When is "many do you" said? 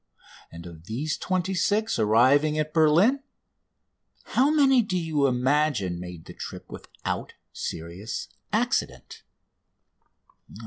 4.49-5.27